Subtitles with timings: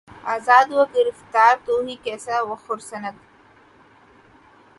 [0.25, 3.15] آزاد و گرفتار و تہی کیسہ و خورسند